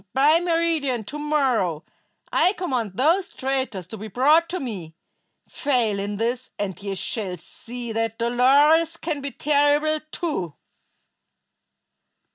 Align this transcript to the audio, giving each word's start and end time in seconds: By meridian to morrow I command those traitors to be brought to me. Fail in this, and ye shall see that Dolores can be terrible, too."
By 0.15 0.39
meridian 0.39 1.03
to 1.03 1.19
morrow 1.19 1.83
I 2.33 2.53
command 2.53 2.93
those 2.95 3.31
traitors 3.31 3.85
to 3.85 3.97
be 3.99 4.07
brought 4.07 4.49
to 4.49 4.59
me. 4.59 4.95
Fail 5.47 5.99
in 5.99 6.15
this, 6.15 6.49
and 6.57 6.81
ye 6.81 6.95
shall 6.95 7.37
see 7.37 7.91
that 7.91 8.17
Dolores 8.17 8.97
can 8.97 9.21
be 9.21 9.29
terrible, 9.29 9.99
too." 10.09 10.55